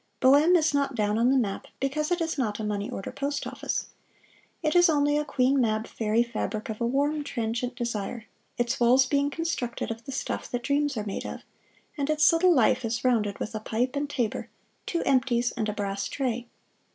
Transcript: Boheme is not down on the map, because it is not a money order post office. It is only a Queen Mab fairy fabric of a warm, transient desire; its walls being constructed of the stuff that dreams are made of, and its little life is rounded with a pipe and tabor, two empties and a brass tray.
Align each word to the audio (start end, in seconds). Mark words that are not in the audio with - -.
Boheme 0.19 0.55
is 0.55 0.73
not 0.73 0.95
down 0.95 1.19
on 1.19 1.29
the 1.29 1.37
map, 1.37 1.67
because 1.79 2.09
it 2.09 2.21
is 2.21 2.35
not 2.35 2.59
a 2.59 2.63
money 2.63 2.89
order 2.89 3.11
post 3.11 3.45
office. 3.45 3.85
It 4.63 4.75
is 4.75 4.89
only 4.89 5.15
a 5.15 5.23
Queen 5.23 5.61
Mab 5.61 5.85
fairy 5.85 6.23
fabric 6.23 6.69
of 6.69 6.81
a 6.81 6.87
warm, 6.87 7.23
transient 7.23 7.75
desire; 7.75 8.25
its 8.57 8.79
walls 8.79 9.05
being 9.05 9.29
constructed 9.29 9.91
of 9.91 10.05
the 10.05 10.11
stuff 10.11 10.49
that 10.49 10.63
dreams 10.63 10.97
are 10.97 11.05
made 11.05 11.27
of, 11.27 11.41
and 11.99 12.09
its 12.09 12.33
little 12.33 12.51
life 12.51 12.83
is 12.83 13.03
rounded 13.03 13.37
with 13.37 13.53
a 13.53 13.59
pipe 13.59 13.95
and 13.95 14.09
tabor, 14.09 14.49
two 14.87 15.03
empties 15.05 15.51
and 15.51 15.69
a 15.69 15.73
brass 15.73 16.07
tray. 16.07 16.47